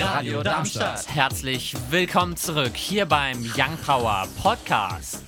[0.00, 1.12] Radio Darmstadt.
[1.12, 5.24] Herzlich willkommen zurück hier beim Young Power Podcast.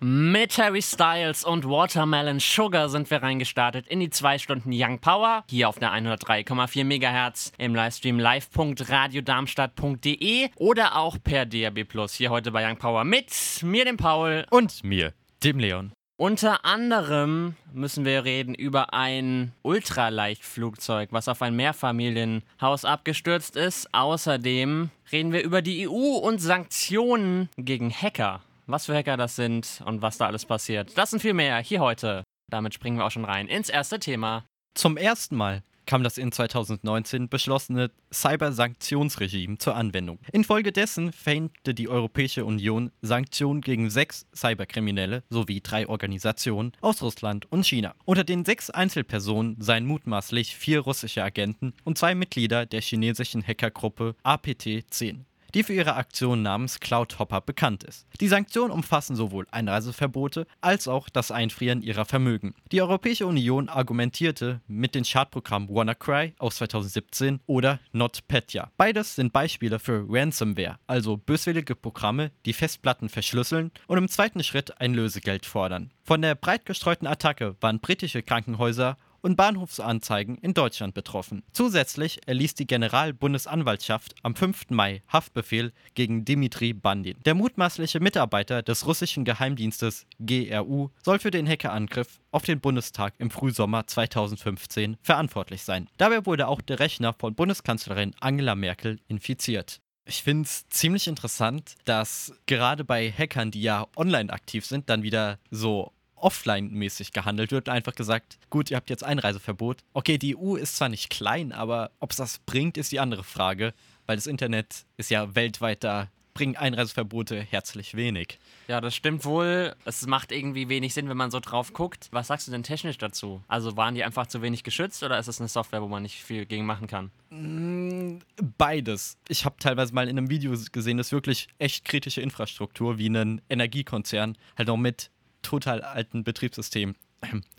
[0.00, 5.44] Mit Harry Styles und Watermelon Sugar sind wir reingestartet in die zwei Stunden Young Power,
[5.48, 12.50] hier auf der 103,4 MHz im Livestream live.radiodarmstadt.de oder auch per DAB Plus hier heute
[12.50, 13.30] bei Young Power mit
[13.62, 15.12] mir, dem Paul und mir,
[15.44, 15.92] dem Leon.
[16.16, 23.92] Unter anderem müssen wir reden über ein Ultraleichtflugzeug, was auf ein Mehrfamilienhaus abgestürzt ist.
[23.92, 29.82] Außerdem reden wir über die EU und Sanktionen gegen Hacker was für Hacker das sind
[29.84, 30.96] und was da alles passiert.
[30.96, 32.24] Das und viel mehr hier heute.
[32.50, 34.44] Damit springen wir auch schon rein ins erste Thema.
[34.74, 40.18] Zum ersten Mal kam das in 2019 beschlossene Cybersanktionsregime zur Anwendung.
[40.32, 47.66] Infolgedessen verhängte die Europäische Union Sanktionen gegen sechs Cyberkriminelle sowie drei Organisationen aus Russland und
[47.66, 47.94] China.
[48.04, 54.14] Unter den sechs Einzelpersonen seien mutmaßlich vier russische Agenten und zwei Mitglieder der chinesischen Hackergruppe
[54.22, 55.24] APT-10
[55.54, 58.06] die für ihre Aktion namens Cloudhopper bekannt ist.
[58.20, 62.54] Die Sanktionen umfassen sowohl Einreiseverbote als auch das Einfrieren ihrer Vermögen.
[62.72, 68.70] Die Europäische Union argumentierte mit den Schadprogrammen WannaCry aus 2017 oder NotPetya.
[68.76, 74.80] Beides sind Beispiele für Ransomware, also böswillige Programme, die Festplatten verschlüsseln und im zweiten Schritt
[74.80, 75.92] ein Lösegeld fordern.
[76.02, 81.42] Von der breit gestreuten Attacke waren britische Krankenhäuser und Bahnhofsanzeigen in Deutschland betroffen.
[81.52, 84.70] Zusätzlich erließ die Generalbundesanwaltschaft am 5.
[84.70, 87.16] Mai Haftbefehl gegen Dimitri Bandin.
[87.24, 93.30] Der mutmaßliche Mitarbeiter des russischen Geheimdienstes GRU soll für den Hackerangriff auf den Bundestag im
[93.30, 95.88] Frühsommer 2015 verantwortlich sein.
[95.96, 99.80] Dabei wurde auch der Rechner von Bundeskanzlerin Angela Merkel infiziert.
[100.06, 105.02] Ich finde es ziemlich interessant, dass gerade bei Hackern, die ja online aktiv sind, dann
[105.02, 105.93] wieder so
[106.24, 107.68] offline-mäßig gehandelt wird.
[107.68, 109.84] Einfach gesagt, gut, ihr habt jetzt Einreiseverbot.
[109.92, 113.24] Okay, die EU ist zwar nicht klein, aber ob es das bringt, ist die andere
[113.24, 113.74] Frage,
[114.06, 118.38] weil das Internet ist ja weltweit da bringen Einreiseverbote herzlich wenig.
[118.66, 119.74] Ja, das stimmt wohl.
[119.84, 122.08] Es macht irgendwie wenig Sinn, wenn man so drauf guckt.
[122.10, 123.42] Was sagst du denn technisch dazu?
[123.46, 126.22] Also waren die einfach zu wenig geschützt oder ist es eine Software, wo man nicht
[126.22, 127.10] viel gegen machen kann?
[127.30, 128.18] Mm,
[128.58, 129.16] beides.
[129.28, 133.40] Ich habe teilweise mal in einem Video gesehen, dass wirklich echt kritische Infrastruktur wie ein
[133.48, 135.10] Energiekonzern halt noch mit
[135.44, 136.96] total alten Betriebssystem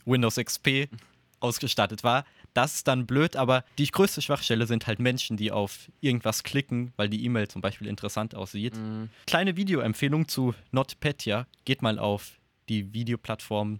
[0.05, 0.89] Windows XP
[1.39, 2.25] ausgestattet war.
[2.53, 6.93] Das ist dann blöd, aber die größte Schwachstelle sind halt Menschen, die auf irgendwas klicken,
[6.95, 8.77] weil die E-Mail zum Beispiel interessant aussieht.
[8.77, 9.09] Mhm.
[9.27, 11.47] Kleine Videoempfehlung zu NotPetya.
[11.65, 13.79] Geht mal auf die Videoplattform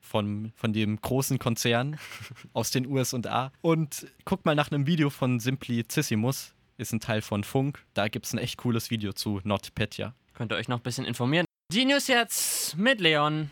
[0.00, 1.96] von, von dem großen Konzern
[2.52, 6.52] aus den USA und guckt mal nach einem Video von Simplicissimus.
[6.76, 7.84] Ist ein Teil von Funk.
[7.94, 10.14] Da gibt es ein echt cooles Video zu NotPetya.
[10.34, 11.46] Könnt ihr euch noch ein bisschen informieren.
[11.72, 13.50] Die News jetzt mit Leon.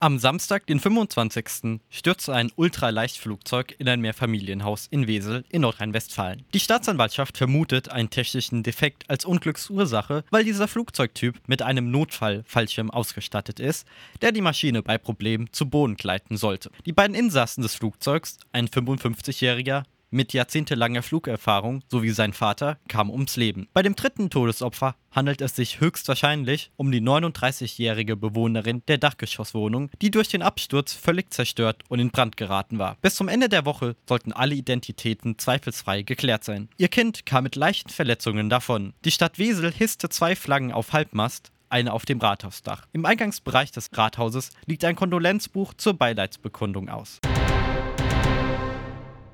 [0.00, 1.80] Am Samstag, den 25.
[1.90, 6.44] stürzte ein Ultraleichtflugzeug in ein Mehrfamilienhaus in Wesel in Nordrhein-Westfalen.
[6.54, 13.60] Die Staatsanwaltschaft vermutet einen technischen Defekt als Unglücksursache, weil dieser Flugzeugtyp mit einem Notfallfallschirm ausgestattet
[13.60, 13.86] ist,
[14.22, 16.70] der die Maschine bei Problemen zu Boden gleiten sollte.
[16.86, 23.36] Die beiden Insassen des Flugzeugs, ein 55-jähriger mit jahrzehntelanger Flugerfahrung sowie sein Vater kamen ums
[23.36, 23.68] Leben.
[23.72, 30.10] Bei dem dritten Todesopfer handelt es sich höchstwahrscheinlich um die 39-jährige Bewohnerin der Dachgeschosswohnung, die
[30.10, 32.96] durch den Absturz völlig zerstört und in Brand geraten war.
[33.02, 36.68] Bis zum Ende der Woche sollten alle Identitäten zweifelsfrei geklärt sein.
[36.76, 38.94] Ihr Kind kam mit leichten Verletzungen davon.
[39.04, 42.86] Die Stadt Wesel hisste zwei Flaggen auf Halbmast, eine auf dem Rathausdach.
[42.92, 47.20] Im Eingangsbereich des Rathauses liegt ein Kondolenzbuch zur Beileidsbekundung aus.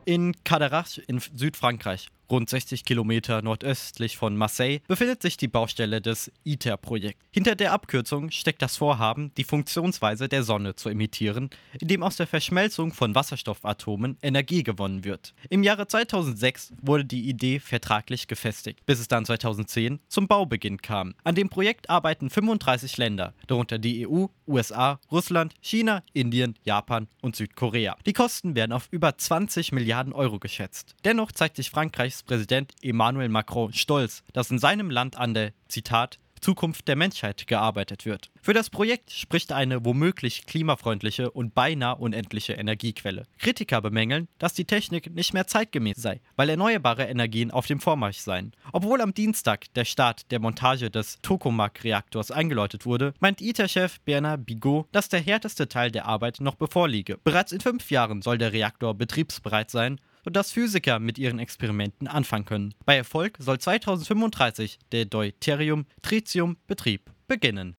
[0.04, 6.32] In Cadarache in Südfrankreich Rund 60 Kilometer nordöstlich von Marseille befindet sich die Baustelle des
[6.44, 7.24] ITER-Projekts.
[7.30, 12.26] Hinter der Abkürzung steckt das Vorhaben, die Funktionsweise der Sonne zu imitieren, indem aus der
[12.26, 15.34] Verschmelzung von Wasserstoffatomen Energie gewonnen wird.
[15.50, 21.14] Im Jahre 2006 wurde die Idee vertraglich gefestigt, bis es dann 2010 zum Baubeginn kam.
[21.24, 27.36] An dem Projekt arbeiten 35 Länder, darunter die EU, USA, Russland, China, Indien, Japan und
[27.36, 27.96] Südkorea.
[28.06, 30.94] Die Kosten werden auf über 20 Milliarden Euro geschätzt.
[31.04, 35.52] Dennoch zeigt sich Frankreich Frankreichs Präsident Emmanuel Macron stolz, dass in seinem Land an der,
[35.68, 38.30] Zitat, Zukunft der Menschheit gearbeitet wird.
[38.42, 43.24] Für das Projekt spricht eine womöglich klimafreundliche und beinahe unendliche Energiequelle.
[43.38, 48.18] Kritiker bemängeln, dass die Technik nicht mehr zeitgemäß sei, weil erneuerbare Energien auf dem Vormarsch
[48.18, 48.52] seien.
[48.72, 54.86] Obwohl am Dienstag der Start der Montage des Tokamak-Reaktors eingeläutet wurde, meint ITER-Chef Bernard Bigot,
[54.92, 57.18] dass der härteste Teil der Arbeit noch bevorliege.
[57.24, 62.46] Bereits in fünf Jahren soll der Reaktor betriebsbereit sein sodass Physiker mit ihren Experimenten anfangen
[62.46, 62.74] können.
[62.84, 67.76] Bei Erfolg soll 2035 der Deuterium-Tritium-Betrieb beginnen.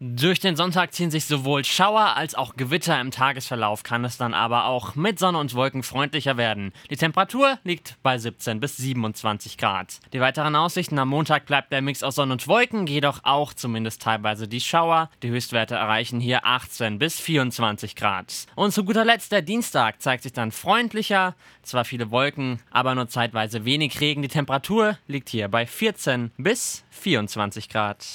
[0.00, 4.32] Durch den Sonntag ziehen sich sowohl Schauer als auch Gewitter im Tagesverlauf, kann es dann
[4.32, 6.72] aber auch mit Sonne und Wolken freundlicher werden.
[6.88, 9.98] Die Temperatur liegt bei 17 bis 27 Grad.
[10.12, 14.00] Die weiteren Aussichten am Montag bleibt der Mix aus Sonne und Wolken, jedoch auch zumindest
[14.00, 15.10] teilweise die Schauer.
[15.24, 18.46] Die Höchstwerte erreichen hier 18 bis 24 Grad.
[18.54, 21.34] Und zu guter Letzt der Dienstag zeigt sich dann freundlicher,
[21.64, 24.22] zwar viele Wolken, aber nur zeitweise wenig Regen.
[24.22, 28.06] Die Temperatur liegt hier bei 14 bis 24 Grad.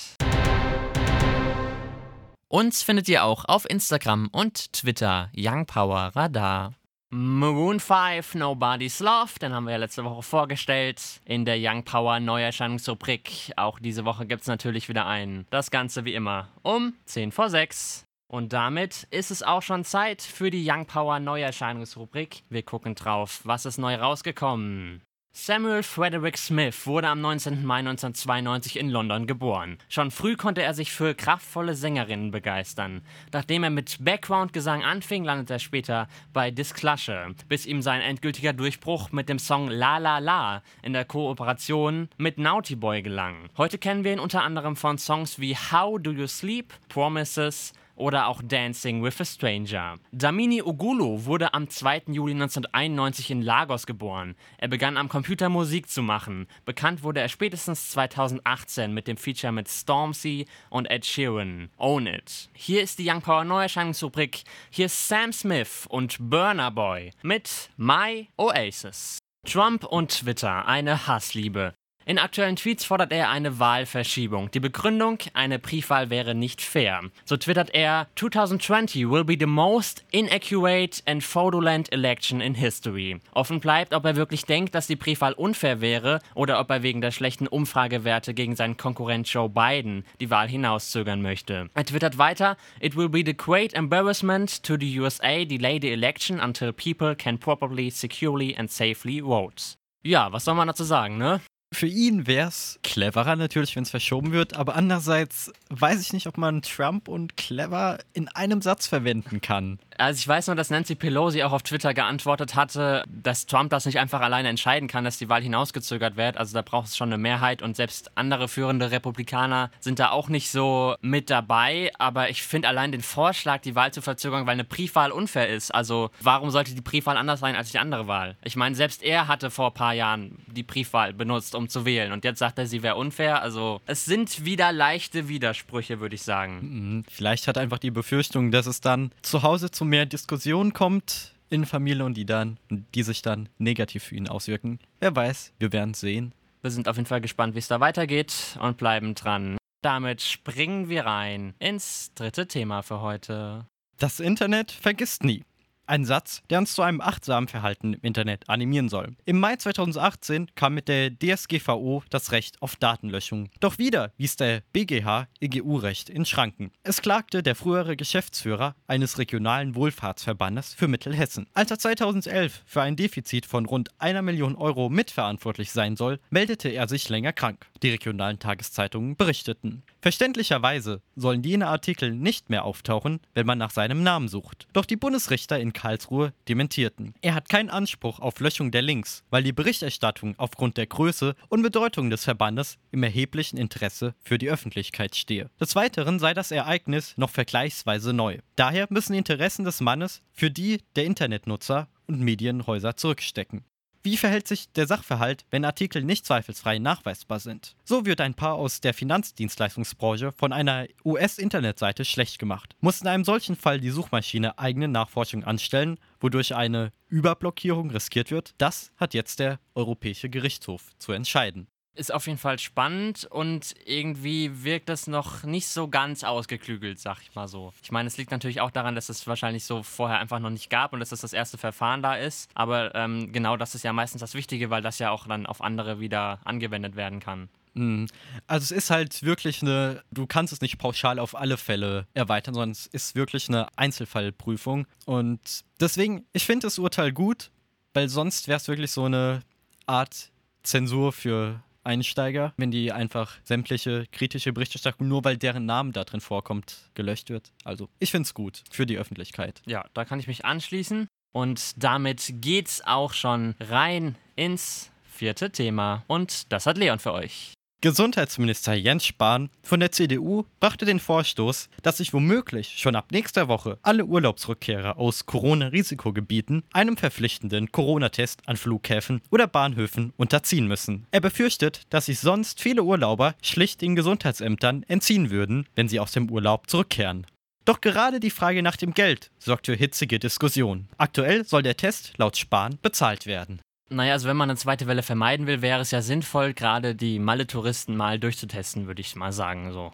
[2.53, 6.75] Uns findet ihr auch auf Instagram und Twitter Young Power Radar.
[7.09, 12.19] Maroon 5 Nobody's Love, den haben wir ja letzte Woche vorgestellt in der Young Power
[12.19, 13.53] Neuerscheinungsrubrik.
[13.55, 15.47] Auch diese Woche gibt es natürlich wieder einen.
[15.49, 18.05] Das Ganze wie immer um 10 vor 6.
[18.27, 22.43] Und damit ist es auch schon Zeit für die Young Power Neuerscheinungsrubrik.
[22.49, 25.01] Wir gucken drauf, was ist neu rausgekommen.
[25.35, 27.65] Samuel Frederick Smith wurde am 19.
[27.65, 29.79] Mai 1992 in London geboren.
[29.89, 33.01] Schon früh konnte er sich für kraftvolle Sängerinnen begeistern.
[33.31, 39.11] Nachdem er mit Background-Gesang anfing, landete er später bei Disclosure, bis ihm sein endgültiger Durchbruch
[39.11, 43.49] mit dem Song La La La in der Kooperation mit Naughty Boy gelang.
[43.57, 48.27] Heute kennen wir ihn unter anderem von Songs wie How Do You Sleep, Promises, oder
[48.27, 49.95] auch Dancing with a Stranger.
[50.11, 52.03] Damini Ogulu wurde am 2.
[52.07, 54.35] Juli 1991 in Lagos geboren.
[54.57, 56.47] Er begann am Computer Musik zu machen.
[56.65, 61.69] Bekannt wurde er spätestens 2018 mit dem Feature mit Stormzy und Ed Sheeran.
[61.77, 62.49] Own It.
[62.53, 64.43] Hier ist die Young Power Neuerscheinungsrubrik.
[64.69, 69.19] Hier ist Sam Smith und Burner Boy mit My Oasis.
[69.47, 71.73] Trump und Twitter, eine Hassliebe.
[72.05, 74.51] In aktuellen Tweets fordert er eine Wahlverschiebung.
[74.51, 77.01] Die Begründung, eine Briefwahl wäre nicht fair.
[77.23, 83.21] So twittert er, 2020 will be the most inaccurate and fraudulent election in history.
[83.33, 86.99] Offen bleibt, ob er wirklich denkt, dass die Briefwahl unfair wäre oder ob er wegen
[86.99, 91.69] der schlechten Umfragewerte gegen seinen Konkurrent Joe Biden die Wahl hinauszögern möchte.
[91.73, 96.41] Er twittert weiter, it will be the great embarrassment to the USA delay the election
[96.41, 99.77] until people can properly, securely and safely vote.
[100.03, 101.39] Ja, was soll man dazu sagen, ne?
[101.73, 106.27] Für ihn wäre es cleverer natürlich, wenn es verschoben wird, aber andererseits weiß ich nicht,
[106.27, 109.79] ob man Trump und clever in einem Satz verwenden kann.
[109.97, 113.85] Also ich weiß nur, dass Nancy Pelosi auch auf Twitter geantwortet hatte, dass Trump das
[113.85, 116.37] nicht einfach alleine entscheiden kann, dass die Wahl hinausgezögert wird.
[116.37, 120.29] Also da braucht es schon eine Mehrheit und selbst andere führende Republikaner sind da auch
[120.29, 121.91] nicht so mit dabei.
[121.99, 125.73] Aber ich finde allein den Vorschlag, die Wahl zu verzögern, weil eine Briefwahl unfair ist.
[125.73, 128.35] Also warum sollte die Briefwahl anders sein als die andere Wahl?
[128.43, 132.11] Ich meine, selbst er hatte vor ein paar Jahren die Briefwahl benutzt, um zu wählen.
[132.11, 133.41] Und jetzt sagt er, sie wäre unfair.
[133.41, 136.59] Also es sind wieder leichte Widersprüche, würde ich sagen.
[136.61, 137.03] Mhm.
[137.09, 141.33] Vielleicht hat er einfach die Befürchtung, dass es dann zu Hause zu mehr Diskussionen kommt
[141.49, 144.79] in Familie und die dann, die sich dann negativ für ihn auswirken.
[144.99, 146.33] Wer weiß, wir werden sehen.
[146.61, 149.57] Wir sind auf jeden Fall gespannt, wie es da weitergeht und bleiben dran.
[149.81, 153.67] Damit springen wir rein ins dritte Thema für heute.
[153.97, 155.43] Das Internet vergisst nie.
[155.85, 159.15] Ein Satz, der uns zu einem achtsamen Verhalten im Internet animieren soll.
[159.25, 163.49] Im Mai 2018 kam mit der DSGVO das Recht auf Datenlöschung.
[163.59, 166.71] Doch wieder wies der BGH EGU-Recht in Schranken.
[166.83, 171.47] Es klagte der frühere Geschäftsführer eines regionalen Wohlfahrtsverbandes für Mittelhessen.
[171.53, 176.69] Als er 2011 für ein Defizit von rund einer Million Euro mitverantwortlich sein soll, meldete
[176.69, 177.65] er sich länger krank.
[177.81, 179.83] Die regionalen Tageszeitungen berichteten.
[180.01, 184.67] Verständlicherweise sollen jene Artikel nicht mehr auftauchen, wenn man nach seinem Namen sucht.
[184.73, 187.13] Doch die Bundesrichter in Karlsruhe dementierten.
[187.21, 191.61] Er hat keinen Anspruch auf Löschung der Links, weil die Berichterstattung aufgrund der Größe und
[191.61, 195.49] Bedeutung des Verbandes im erheblichen Interesse für die Öffentlichkeit stehe.
[195.59, 198.39] Des Weiteren sei das Ereignis noch vergleichsweise neu.
[198.55, 203.63] Daher müssen Interessen des Mannes für die der Internetnutzer und Medienhäuser zurückstecken.
[204.05, 207.73] Wie verhält sich der Sachverhalt, wenn Artikel nicht zweifelsfrei nachweisbar sind?
[207.85, 212.75] So wird ein Paar aus der Finanzdienstleistungsbranche von einer US-Internetseite schlecht gemacht.
[212.81, 218.55] Muss in einem solchen Fall die Suchmaschine eigene Nachforschung anstellen, wodurch eine Überblockierung riskiert wird?
[218.57, 224.63] Das hat jetzt der Europäische Gerichtshof zu entscheiden ist auf jeden Fall spannend und irgendwie
[224.63, 227.73] wirkt das noch nicht so ganz ausgeklügelt, sag ich mal so.
[227.83, 230.69] Ich meine, es liegt natürlich auch daran, dass es wahrscheinlich so vorher einfach noch nicht
[230.69, 232.49] gab und dass das das erste Verfahren da ist.
[232.55, 235.61] Aber ähm, genau das ist ja meistens das Wichtige, weil das ja auch dann auf
[235.61, 237.49] andere wieder angewendet werden kann.
[237.75, 238.07] Mhm.
[238.47, 242.53] Also es ist halt wirklich eine, du kannst es nicht pauschal auf alle Fälle erweitern,
[242.53, 244.87] sondern es ist wirklich eine Einzelfallprüfung.
[245.05, 247.51] Und deswegen, ich finde das Urteil gut,
[247.93, 249.41] weil sonst wäre es wirklich so eine
[249.85, 250.31] Art
[250.63, 256.21] Zensur für Einsteiger, wenn die einfach sämtliche kritische Berichterstattung, nur weil deren Namen da drin
[256.21, 257.51] vorkommt, gelöscht wird.
[257.63, 259.61] Also ich finde es gut für die Öffentlichkeit.
[259.65, 261.07] Ja, da kann ich mich anschließen.
[261.33, 266.03] Und damit geht's auch schon rein ins vierte Thema.
[266.07, 267.53] Und das hat Leon für euch.
[267.83, 273.49] Gesundheitsminister Jens Spahn von der CDU brachte den Vorstoß, dass sich womöglich schon ab nächster
[273.49, 281.07] Woche alle Urlaubsrückkehrer aus Corona-Risikogebieten einem verpflichtenden Corona-Test an Flughäfen oder Bahnhöfen unterziehen müssen.
[281.11, 286.13] Er befürchtet, dass sich sonst viele Urlauber schlicht den Gesundheitsämtern entziehen würden, wenn sie aus
[286.13, 287.27] dem Urlaub zurückkehren.
[287.65, 290.87] Doch gerade die Frage nach dem Geld sorgt für hitzige Diskussionen.
[290.97, 293.59] Aktuell soll der Test laut Spahn bezahlt werden.
[293.89, 297.19] Naja, also wenn man eine zweite Welle vermeiden will, wäre es ja sinnvoll, gerade die
[297.19, 299.71] Malle-Touristen mal durchzutesten, würde ich mal sagen.
[299.71, 299.93] So.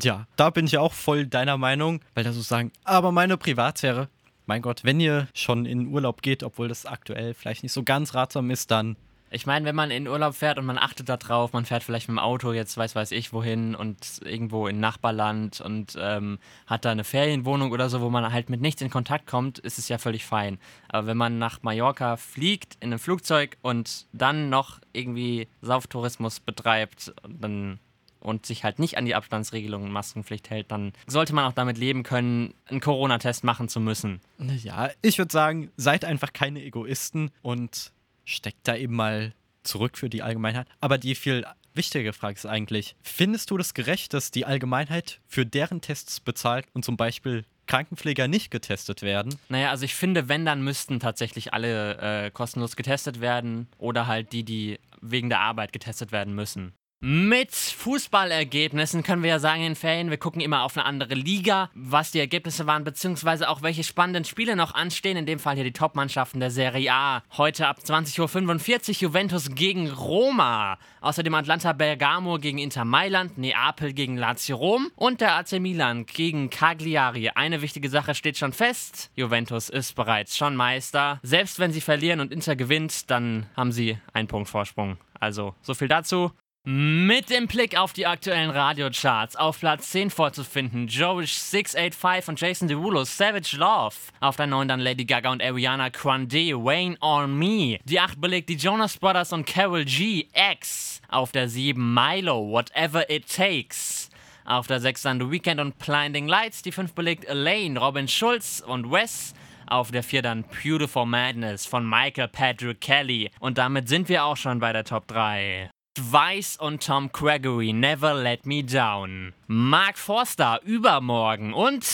[0.00, 4.08] Ja, da bin ich auch voll deiner Meinung, weil da so sagen, aber meine Privatsphäre,
[4.46, 8.14] mein Gott, wenn ihr schon in Urlaub geht, obwohl das aktuell vielleicht nicht so ganz
[8.14, 8.96] ratsam ist, dann
[9.34, 12.14] ich meine, wenn man in Urlaub fährt und man achtet darauf, man fährt vielleicht mit
[12.14, 16.92] dem Auto jetzt weiß weiß ich wohin und irgendwo in Nachbarland und ähm, hat da
[16.92, 19.98] eine Ferienwohnung oder so, wo man halt mit nichts in Kontakt kommt, ist es ja
[19.98, 20.58] völlig fein.
[20.88, 27.12] Aber wenn man nach Mallorca fliegt in einem Flugzeug und dann noch irgendwie Sauftourismus betreibt,
[27.28, 27.80] dann
[28.20, 31.76] und sich halt nicht an die Abstandsregelungen und Maskenpflicht hält, dann sollte man auch damit
[31.76, 34.20] leben können, einen Corona-Test machen zu müssen.
[34.38, 37.92] Ja, ich würde sagen, seid einfach keine Egoisten und
[38.24, 40.66] steckt da eben mal zurück für die Allgemeinheit.
[40.80, 45.44] Aber die viel wichtige Frage ist eigentlich, findest du das gerecht, dass die Allgemeinheit für
[45.44, 49.36] deren Tests bezahlt und zum Beispiel Krankenpfleger nicht getestet werden?
[49.48, 54.32] Naja, also ich finde, wenn, dann müssten tatsächlich alle äh, kostenlos getestet werden oder halt
[54.32, 56.74] die, die wegen der Arbeit getestet werden müssen.
[57.06, 61.12] Mit Fußballergebnissen können wir ja sagen in den Ferien, wir gucken immer auf eine andere
[61.12, 65.18] Liga, was die Ergebnisse waren, beziehungsweise auch welche spannenden Spiele noch anstehen.
[65.18, 67.22] In dem Fall hier die Topmannschaften der Serie A.
[67.36, 70.78] Heute ab 20.45 Uhr Juventus gegen Roma.
[71.02, 76.48] Außerdem Atlanta Bergamo gegen Inter Mailand, Neapel gegen Lazio Rom und der AC Milan gegen
[76.48, 77.28] Cagliari.
[77.34, 79.10] Eine wichtige Sache steht schon fest.
[79.14, 81.20] Juventus ist bereits schon Meister.
[81.22, 84.96] Selbst wenn sie verlieren und Inter gewinnt, dann haben sie einen Punkt Vorsprung.
[85.20, 86.32] Also, so viel dazu.
[86.66, 92.68] Mit dem Blick auf die aktuellen Radiocharts auf Platz 10 vorzufinden Joish 685 und Jason
[92.68, 93.94] Derulo Savage Love.
[94.20, 97.78] Auf der 9 dann Lady Gaga und Ariana Grande Wayne on Me.
[97.84, 101.02] Die 8 belegt die Jonas Brothers und Carol G X.
[101.10, 104.08] Auf der 7 Milo Whatever It Takes.
[104.46, 106.62] Auf der 6 dann The Weekend und Blinding Lights.
[106.62, 109.34] Die 5 belegt Elaine, Robin Schulz und Wes.
[109.66, 113.30] Auf der 4 dann Beautiful Madness von Michael Patrick Kelly.
[113.38, 115.68] Und damit sind wir auch schon bei der Top 3.
[116.00, 119.32] Weiss und Tom Gregory, Never Let Me Down.
[119.46, 121.54] Mark Forster, übermorgen.
[121.54, 121.86] Und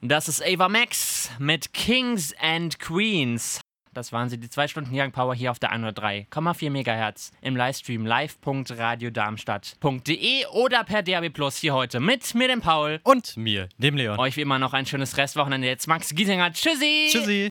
[0.00, 3.60] das ist Ava Max mit Kings and Queens.
[3.92, 8.04] Das waren sie, die 2 Stunden Young Power hier auf der 103,4 MHz im Livestream
[8.04, 12.98] live.radiodarmstadt.de oder per DAB Plus hier heute mit mir, dem Paul.
[13.04, 14.18] Und mir, dem Leon.
[14.18, 15.68] Euch wie immer noch ein schönes Restwochenende.
[15.68, 16.52] Jetzt Max Giesinger.
[16.52, 17.10] Tschüssi!
[17.12, 17.50] Tschüssi!